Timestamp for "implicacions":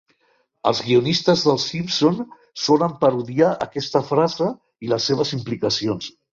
5.43-6.13